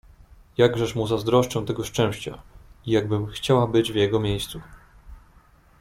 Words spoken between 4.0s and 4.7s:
miejscu!"